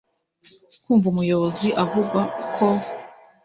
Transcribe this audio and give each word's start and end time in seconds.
kumva 0.83 1.05
umuyobozi 1.13 1.67
avuga 1.83 2.19
ko 2.55 2.67